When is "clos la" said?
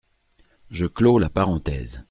0.87-1.29